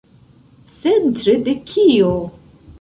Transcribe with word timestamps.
Centre 0.79 1.37
de 1.49 1.55
kio? 1.69 2.11